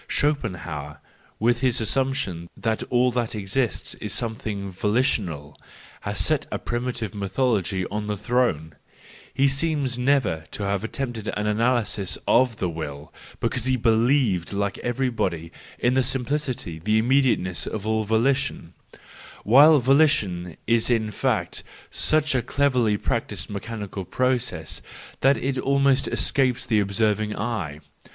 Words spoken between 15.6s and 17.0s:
in the simplicity and